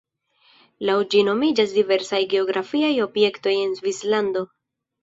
[0.89, 4.49] Laŭ ĝi nomiĝas diversaj geografiaj objektoj en Svislando.